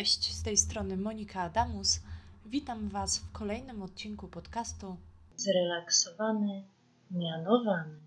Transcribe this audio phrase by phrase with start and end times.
[0.00, 2.00] Cześć, z tej strony Monika Adamus.
[2.46, 4.96] Witam Was w kolejnym odcinku podcastu
[5.36, 6.64] Zrelaksowany,
[7.10, 8.00] mianowany.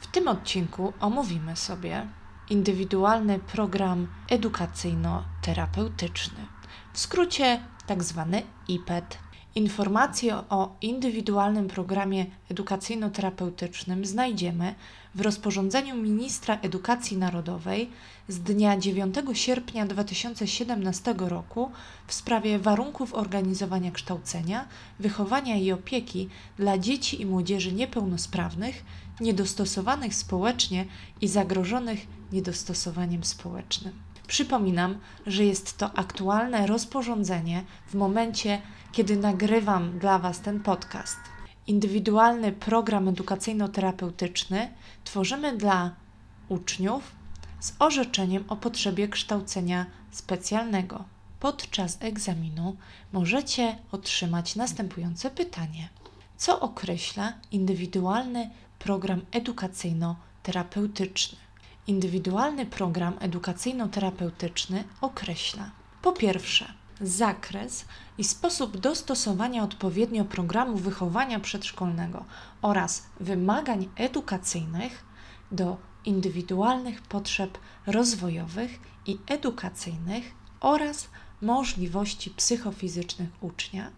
[0.00, 2.08] W tym odcinku omówimy sobie
[2.50, 6.46] indywidualny program edukacyjno-terapeutyczny,
[6.92, 9.25] w skrócie tak zwany IPET.
[9.56, 14.74] Informacje o indywidualnym programie edukacyjno-terapeutycznym znajdziemy
[15.14, 17.90] w rozporządzeniu ministra edukacji narodowej
[18.28, 21.70] z dnia 9 sierpnia 2017 roku
[22.06, 28.84] w sprawie warunków organizowania kształcenia, wychowania i opieki dla dzieci i młodzieży niepełnosprawnych,
[29.20, 30.84] niedostosowanych społecznie
[31.20, 33.92] i zagrożonych niedostosowaniem społecznym.
[34.26, 38.62] Przypominam, że jest to aktualne rozporządzenie w momencie,
[38.96, 41.18] kiedy nagrywam dla Was ten podcast.
[41.66, 44.68] Indywidualny program edukacyjno-terapeutyczny
[45.04, 45.90] tworzymy dla
[46.48, 47.12] uczniów
[47.60, 51.04] z orzeczeniem o potrzebie kształcenia specjalnego.
[51.40, 52.76] Podczas egzaminu
[53.12, 55.88] możecie otrzymać następujące pytanie:
[56.36, 61.36] co określa indywidualny program edukacyjno-terapeutyczny?
[61.86, 65.70] Indywidualny program edukacyjno-terapeutyczny określa
[66.02, 67.84] po pierwsze zakres
[68.18, 72.24] i sposób dostosowania odpowiednio programu wychowania przedszkolnego
[72.62, 75.04] oraz wymagań edukacyjnych
[75.52, 81.08] do indywidualnych potrzeb rozwojowych i edukacyjnych oraz
[81.42, 83.90] możliwości psychofizycznych ucznia,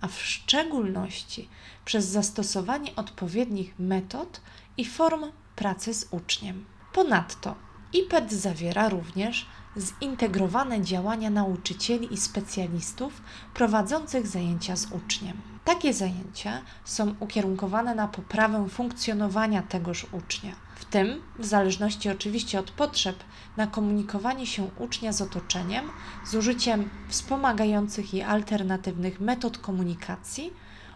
[0.00, 1.48] a w szczególności
[1.84, 4.40] przez zastosowanie odpowiednich metod
[4.76, 5.24] i form
[5.56, 6.64] pracy z uczniem.
[6.92, 7.54] Ponadto
[7.92, 9.46] IPED zawiera również
[9.78, 13.22] zintegrowane działania nauczycieli i specjalistów
[13.54, 15.36] prowadzących zajęcia z uczniem.
[15.64, 22.70] Takie zajęcia są ukierunkowane na poprawę funkcjonowania tegoż ucznia, w tym, w zależności oczywiście od
[22.70, 23.16] potrzeb,
[23.56, 25.84] na komunikowanie się ucznia z otoczeniem
[26.26, 30.52] z użyciem wspomagających i alternatywnych metod komunikacji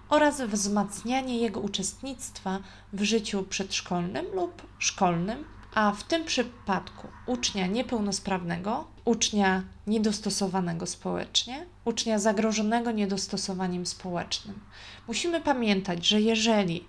[0.09, 2.59] oraz wzmacnianie jego uczestnictwa
[2.93, 12.19] w życiu przedszkolnym lub szkolnym a w tym przypadku ucznia niepełnosprawnego, ucznia niedostosowanego społecznie, ucznia
[12.19, 14.61] zagrożonego niedostosowaniem społecznym.
[15.09, 16.85] Musimy pamiętać, że jeżeli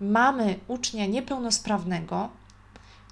[0.00, 2.28] mamy ucznia niepełnosprawnego,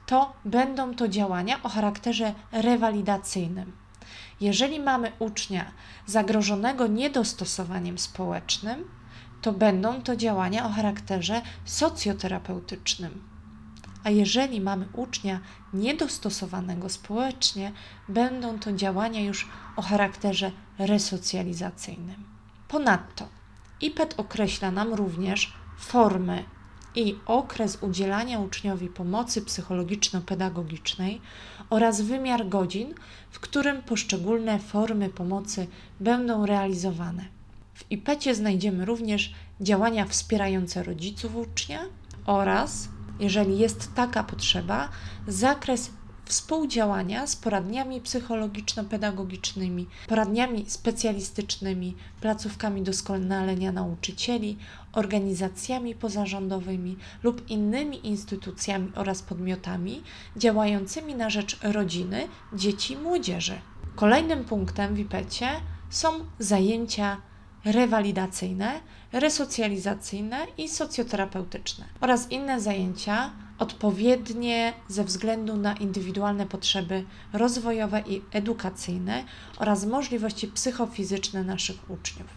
[0.06, 3.72] to będą to działania o charakterze rewalidacyjnym.
[4.40, 5.72] Jeżeli mamy ucznia
[6.06, 8.84] zagrożonego niedostosowaniem społecznym,
[9.42, 13.37] to będą to działania o charakterze socjoterapeutycznym.
[14.04, 15.40] A jeżeli mamy ucznia
[15.72, 17.72] niedostosowanego społecznie,
[18.08, 22.24] będą to działania już o charakterze resocjalizacyjnym.
[22.68, 23.28] Ponadto
[23.80, 26.44] IPET określa nam również formy
[26.94, 31.20] i okres udzielania uczniowi pomocy psychologiczno-pedagogicznej
[31.70, 32.94] oraz wymiar godzin,
[33.30, 35.66] w którym poszczególne formy pomocy
[36.00, 37.24] będą realizowane.
[37.74, 41.80] W IPET znajdziemy również działania wspierające rodziców ucznia
[42.26, 42.88] oraz
[43.20, 44.88] jeżeli jest taka potrzeba,
[45.26, 45.90] zakres
[46.28, 54.58] współdziałania z poradniami psychologiczno-pedagogicznymi, poradniami specjalistycznymi, placówkami doskonalenia nauczycieli,
[54.92, 60.02] organizacjami pozarządowymi lub innymi instytucjami oraz podmiotami
[60.36, 63.58] działającymi na rzecz rodziny, dzieci i młodzieży.
[63.96, 65.50] Kolejnym punktem w IPEC-ie
[65.90, 66.08] są
[66.38, 67.16] zajęcia
[67.64, 68.80] rewalidacyjne,
[69.12, 79.24] resocjalizacyjne i socjoterapeutyczne oraz inne zajęcia odpowiednie ze względu na indywidualne potrzeby rozwojowe i edukacyjne
[79.58, 82.30] oraz możliwości psychofizyczne naszych uczniów.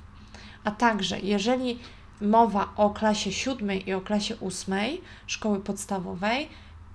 [0.64, 1.80] A także, jeżeli
[2.22, 6.50] mowa o klasie siódmej i o klasie ósmej szkoły podstawowej,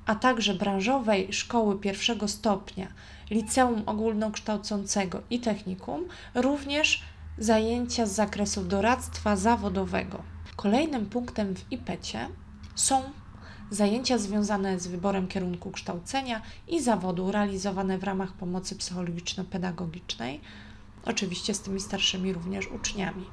[0.06, 2.86] a także branżowej szkoły pierwszego stopnia,
[3.30, 6.04] liceum ogólnokształcącego i technikum,
[6.34, 7.02] również
[7.38, 10.22] zajęcia z zakresu doradztwa zawodowego.
[10.56, 12.28] Kolejnym punktem w IPEC-ie
[12.74, 13.02] są
[13.70, 20.40] zajęcia związane z wyborem kierunku kształcenia i zawodu realizowane w ramach pomocy psychologiczno-pedagogicznej,
[21.04, 23.24] oczywiście z tymi starszymi również uczniami.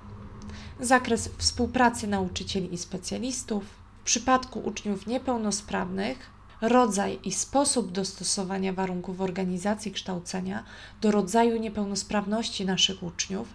[0.79, 3.63] Zakres współpracy nauczycieli i specjalistów.
[4.01, 6.29] W przypadku uczniów niepełnosprawnych
[6.61, 10.63] rodzaj i sposób dostosowania warunków organizacji kształcenia
[11.01, 13.47] do rodzaju niepełnosprawności naszych uczniów,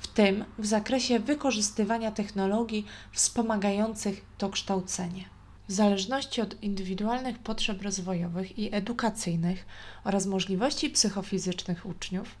[0.00, 5.24] w tym w zakresie wykorzystywania technologii wspomagających to kształcenie.
[5.68, 9.66] W zależności od indywidualnych potrzeb rozwojowych i edukacyjnych
[10.04, 12.34] oraz możliwości psychofizycznych uczniów,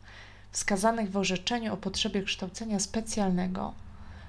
[0.50, 3.74] wskazanych w orzeczeniu o potrzebie kształcenia specjalnego,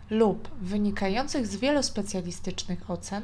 [0.09, 3.23] lub wynikających z wielospecjalistycznych ocen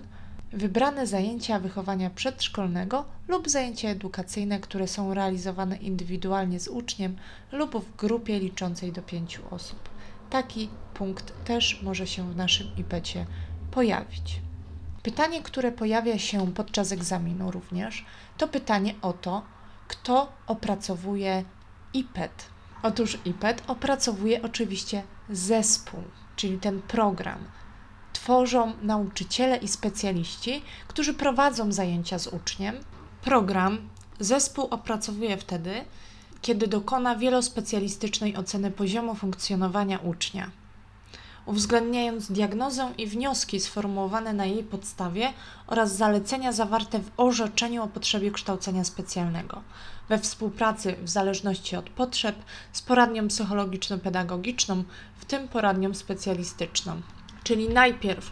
[0.53, 7.17] wybrane zajęcia wychowania przedszkolnego lub zajęcia edukacyjne, które są realizowane indywidualnie z uczniem
[7.51, 9.89] lub w grupie liczącej do pięciu osób.
[10.29, 13.25] Taki punkt też może się w naszym IPEC-ie
[13.71, 14.41] pojawić.
[15.03, 18.05] Pytanie, które pojawia się podczas egzaminu również,
[18.37, 19.43] to pytanie o to,
[19.87, 21.43] kto opracowuje
[21.93, 22.47] IPET.
[22.83, 26.03] Otóż IPET opracowuje oczywiście zespół,
[26.35, 27.39] czyli ten program.
[28.23, 32.75] Tworzą nauczyciele i specjaliści, którzy prowadzą zajęcia z uczniem.
[33.21, 33.89] Program
[34.19, 35.85] zespół opracowuje wtedy,
[36.41, 40.51] kiedy dokona wielospecjalistycznej oceny poziomu funkcjonowania ucznia
[41.45, 45.33] uwzględniając diagnozę i wnioski sformułowane na jej podstawie
[45.67, 49.61] oraz zalecenia zawarte w orzeczeniu o potrzebie kształcenia specjalnego,
[50.09, 52.35] we współpracy w zależności od potrzeb
[52.73, 54.83] z poradnią psychologiczno-pedagogiczną,
[55.17, 57.01] w tym poradnią specjalistyczną.
[57.51, 58.31] Czyli najpierw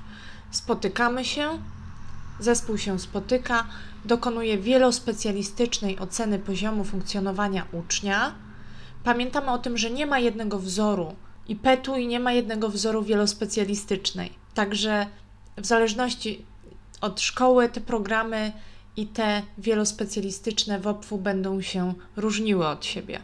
[0.51, 1.59] spotykamy się,
[2.39, 3.67] zespół się spotyka,
[4.05, 8.35] dokonuje wielospecjalistycznej oceny poziomu funkcjonowania ucznia.
[9.03, 11.15] Pamiętamy o tym, że nie ma jednego wzoru
[11.47, 14.33] i PET-u i nie ma jednego wzoru wielospecjalistycznej.
[14.53, 15.07] Także
[15.57, 16.45] w zależności
[17.01, 18.51] od szkoły te programy
[18.95, 23.21] i te wielospecjalistyczne WOPF-u będą się różniły od siebie.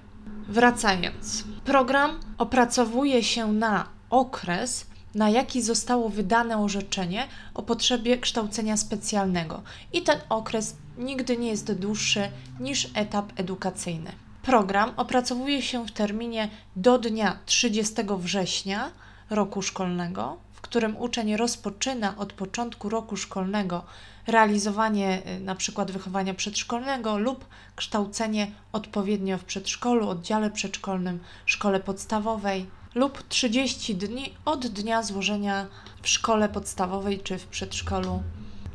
[0.48, 9.62] Wracając, program opracowuje się na okres, na jaki zostało wydane orzeczenie o potrzebie kształcenia specjalnego,
[9.94, 12.30] i ten okres nigdy nie jest dłuższy
[12.60, 14.12] niż etap edukacyjny.
[14.42, 18.92] Program opracowuje się w terminie do dnia 30 września
[19.30, 23.86] roku szkolnego, w którym uczeń rozpoczyna od początku roku szkolnego
[24.28, 25.86] realizowanie y, np.
[25.86, 27.46] wychowania przedszkolnego lub
[27.76, 32.66] kształcenie odpowiednio w przedszkolu, oddziale przedszkolnym, szkole podstawowej
[32.96, 35.68] lub 30 dni od dnia złożenia
[36.02, 38.24] w szkole podstawowej czy w przedszkolu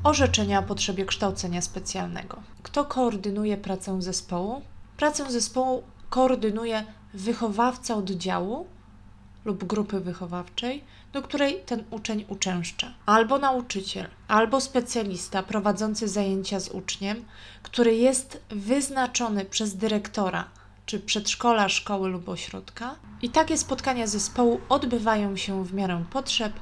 [0.04, 2.42] orzeczenia o potrzebie kształcenia specjalnego.
[2.62, 4.62] Kto koordynuje pracę zespołu?
[4.96, 6.84] Pracę zespołu koordynuje
[7.14, 8.66] wychowawca oddziału
[9.44, 16.68] lub grupy wychowawczej, do której ten uczeń uczęszcza, albo nauczyciel, albo specjalista prowadzący zajęcia z
[16.68, 17.24] uczniem,
[17.62, 20.59] który jest wyznaczony przez dyrektora
[20.90, 22.96] czy przedszkola, szkoły lub ośrodka.
[23.22, 26.52] I takie spotkania zespołu odbywają się w miarę potrzeb,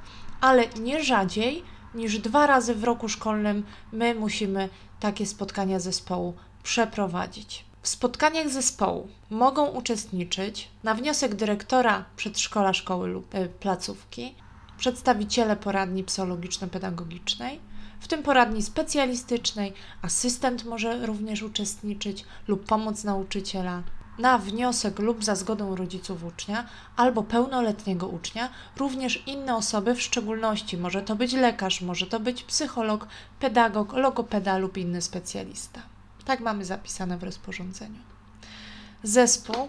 [0.41, 1.63] ale nie rzadziej
[1.95, 4.69] niż dwa razy w roku szkolnym my musimy
[5.01, 7.65] takie spotkania zespołu przeprowadzić.
[7.83, 14.35] W spotkaniach zespołu mogą uczestniczyć na wniosek dyrektora przedszkola, szkoły lub e, placówki
[14.79, 17.59] przedstawiciele poradni psychologiczno-pedagogicznej,
[18.01, 19.73] w tym poradni specjalistycznej,
[20.03, 23.83] asystent może również uczestniczyć lub pomoc nauczyciela.
[24.19, 26.67] Na wniosek lub za zgodą rodziców ucznia
[26.97, 32.43] albo pełnoletniego ucznia, również inne osoby, w szczególności może to być lekarz, może to być
[32.43, 33.06] psycholog,
[33.41, 35.82] pedagog, logopeda lub inny specjalista.
[36.25, 37.99] Tak mamy zapisane w rozporządzeniu.
[39.03, 39.69] Zespół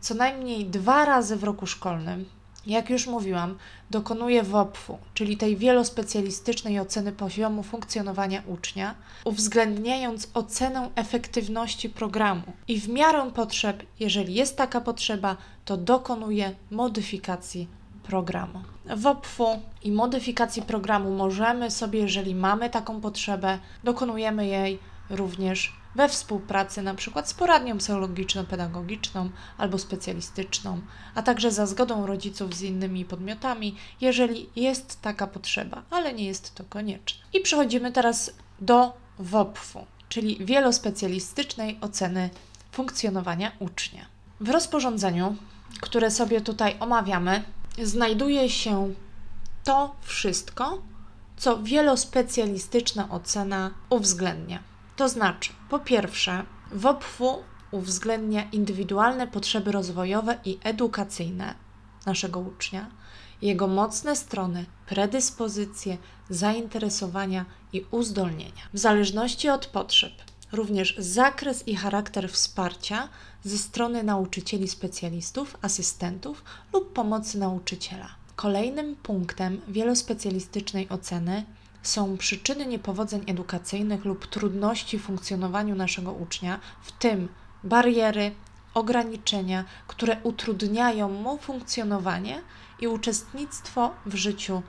[0.00, 2.24] co najmniej dwa razy w roku szkolnym,
[2.66, 3.58] jak już mówiłam,
[3.90, 12.88] dokonuje WOPF-u, czyli tej wielospecjalistycznej oceny poziomu funkcjonowania ucznia, uwzględniając ocenę efektywności programu i w
[12.88, 17.68] miarę potrzeb, jeżeli jest taka potrzeba, to dokonuje modyfikacji
[18.02, 18.60] programu.
[18.96, 19.46] WOPF-u
[19.82, 24.78] i modyfikacji programu możemy sobie, jeżeli mamy taką potrzebę, dokonujemy jej
[25.10, 30.80] również we współpracy przykład z poradnią psychologiczno-pedagogiczną albo specjalistyczną,
[31.14, 36.54] a także za zgodą rodziców z innymi podmiotami, jeżeli jest taka potrzeba, ale nie jest
[36.54, 37.20] to konieczne.
[37.32, 38.30] I przechodzimy teraz
[38.60, 42.30] do WOPF-u, czyli wielospecjalistycznej oceny
[42.72, 44.06] funkcjonowania ucznia.
[44.40, 45.36] W rozporządzeniu,
[45.80, 47.44] które sobie tutaj omawiamy,
[47.82, 48.94] znajduje się
[49.64, 50.82] to wszystko,
[51.36, 54.69] co wielospecjalistyczna ocena uwzględnia.
[55.00, 57.38] To znaczy, po pierwsze, WOPF-u
[57.70, 61.54] uwzględnia indywidualne potrzeby rozwojowe i edukacyjne
[62.06, 62.90] naszego ucznia,
[63.42, 65.98] jego mocne strony, predyspozycje,
[66.30, 68.62] zainteresowania i uzdolnienia.
[68.72, 70.12] W zależności od potrzeb,
[70.52, 73.08] również zakres i charakter wsparcia
[73.44, 78.08] ze strony nauczycieli specjalistów, asystentów lub pomocy nauczyciela.
[78.36, 81.44] Kolejnym punktem wielospecjalistycznej oceny
[81.82, 87.28] są przyczyny niepowodzeń edukacyjnych lub trudności w funkcjonowaniu naszego ucznia, w tym
[87.64, 88.32] bariery,
[88.74, 92.42] ograniczenia, które utrudniają mu funkcjonowanie
[92.80, 94.62] i uczestnictwo w życiu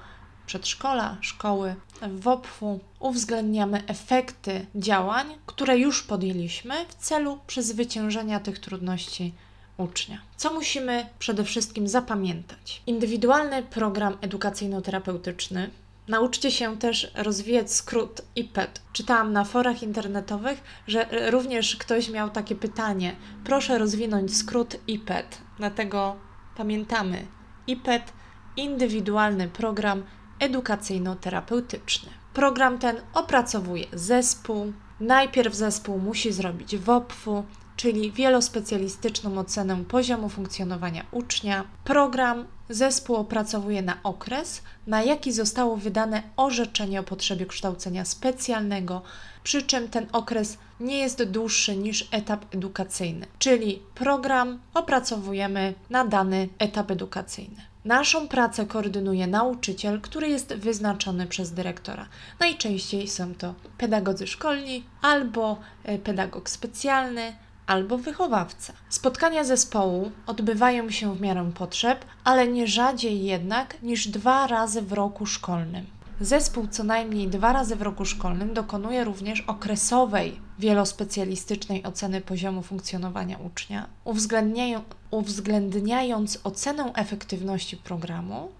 [0.46, 1.76] przedszkola, szkoły,
[2.20, 9.34] WOPF-u uwzględniamy efekty działań, które już podjęliśmy w celu przezwyciężenia tych trudności
[9.78, 10.22] ucznia.
[10.38, 12.82] Co musimy przede wszystkim zapamiętać?
[12.88, 15.70] Indywidualny program edukacyjno-terapeutyczny.
[16.12, 18.82] Nauczcie się też rozwijać skrót IPET.
[18.94, 25.42] Czytałam na forach internetowych, że również ktoś miał takie pytanie: proszę rozwinąć skrót IPET.
[25.58, 26.16] Dlatego
[26.58, 27.28] pamiętamy
[27.68, 28.14] IPET
[28.58, 30.04] indywidualny program
[30.40, 32.10] edukacyjno-terapeutyczny.
[32.34, 34.74] Program ten opracowuje zespół.
[35.00, 37.44] Najpierw zespół musi zrobić WOPF-u,
[37.82, 41.64] czyli wielospecjalistyczną ocenę poziomu funkcjonowania ucznia.
[41.84, 49.02] Program zespół opracowuje na okres, na jaki zostało wydane orzeczenie o potrzebie kształcenia specjalnego,
[49.44, 56.50] przy czym ten okres nie jest dłuższy niż etap edukacyjny, czyli program opracowujemy na dany
[56.60, 57.62] etap edukacyjny.
[57.86, 62.08] Naszą pracę koordynuje nauczyciel, który jest wyznaczony przez dyrektora.
[62.40, 67.34] Najczęściej są to pedagodzy szkolni, albo e, pedagog specjalny,
[67.68, 68.74] albo wychowawca.
[68.90, 74.94] Spotkania zespołu odbywają się w miarę potrzeb, ale nie rzadziej jednak niż dwa razy w
[74.94, 75.86] roku szkolnym.
[76.22, 83.38] Zespół co najmniej dwa razy w roku szkolnym dokonuje również okresowej wielospecjalistycznej oceny poziomu funkcjonowania
[83.38, 88.52] ucznia, uwzględniają, uwzględniając ocenę efektywności programu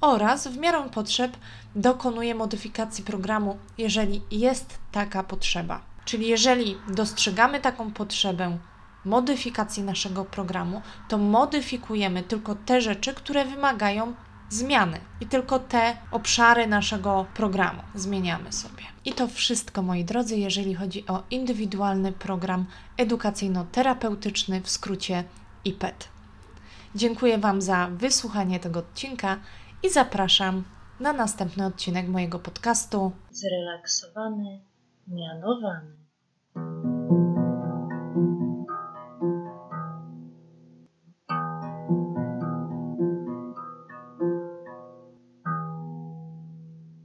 [0.00, 1.36] oraz w miarę potrzeb
[1.76, 5.80] dokonuje modyfikacji programu, jeżeli jest taka potrzeba.
[6.10, 8.58] Czyli jeżeli dostrzegamy taką potrzebę
[9.04, 14.14] modyfikacji naszego programu, to modyfikujemy tylko te rzeczy, które wymagają
[14.48, 18.82] zmiany i tylko te obszary naszego programu zmieniamy sobie.
[19.04, 25.24] I to wszystko, moi drodzy, jeżeli chodzi o indywidualny program edukacyjno-terapeutyczny, w skrócie
[25.64, 26.08] IPET.
[26.94, 29.36] Dziękuję Wam za wysłuchanie tego odcinka
[29.82, 30.64] i zapraszam
[31.00, 33.12] na następny odcinek mojego podcastu.
[33.30, 34.60] Zrelaksowany,
[35.08, 35.99] mianowany.